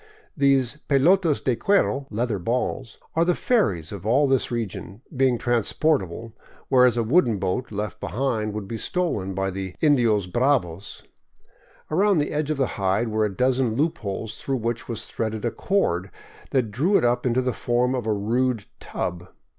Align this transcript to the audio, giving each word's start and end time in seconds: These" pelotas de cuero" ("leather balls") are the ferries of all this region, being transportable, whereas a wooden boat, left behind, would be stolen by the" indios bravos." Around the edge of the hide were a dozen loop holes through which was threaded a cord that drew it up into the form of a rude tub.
These" 0.35 0.79
pelotas 0.89 1.43
de 1.43 1.55
cuero" 1.55 2.07
("leather 2.09 2.39
balls") 2.39 2.97
are 3.15 3.23
the 3.23 3.35
ferries 3.35 3.91
of 3.91 4.03
all 4.03 4.27
this 4.27 4.49
region, 4.49 5.03
being 5.15 5.37
transportable, 5.37 6.33
whereas 6.69 6.97
a 6.97 7.03
wooden 7.03 7.37
boat, 7.37 7.71
left 7.71 7.99
behind, 7.99 8.51
would 8.53 8.67
be 8.67 8.79
stolen 8.79 9.35
by 9.35 9.51
the" 9.51 9.75
indios 9.79 10.25
bravos." 10.25 11.03
Around 11.91 12.17
the 12.17 12.31
edge 12.33 12.49
of 12.49 12.57
the 12.57 12.81
hide 12.81 13.09
were 13.09 13.25
a 13.25 13.35
dozen 13.37 13.75
loop 13.75 13.99
holes 13.99 14.41
through 14.41 14.57
which 14.57 14.89
was 14.89 15.05
threaded 15.05 15.45
a 15.45 15.51
cord 15.51 16.09
that 16.49 16.71
drew 16.71 16.97
it 16.97 17.05
up 17.05 17.27
into 17.27 17.43
the 17.43 17.53
form 17.53 17.93
of 17.93 18.07
a 18.07 18.11
rude 18.11 18.65
tub. 18.79 19.27